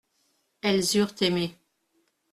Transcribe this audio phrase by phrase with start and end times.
[0.63, 1.55] Elles eurent aimé.